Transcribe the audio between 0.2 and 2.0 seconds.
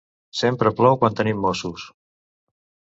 Sempre plou quan tenim mossos.